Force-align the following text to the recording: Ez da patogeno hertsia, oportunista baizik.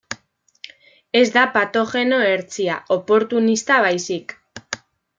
Ez 1.19 1.27
da 1.35 1.43
patogeno 1.59 2.23
hertsia, 2.31 2.81
oportunista 2.99 3.81
baizik. 3.89 4.39